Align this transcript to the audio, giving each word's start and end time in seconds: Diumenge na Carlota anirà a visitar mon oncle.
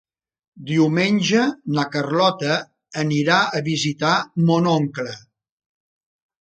Diumenge 0.69 1.43
na 1.75 1.85
Carlota 1.97 2.57
anirà 3.05 3.39
a 3.61 3.65
visitar 3.71 4.19
mon 4.51 4.75
oncle. 4.77 5.19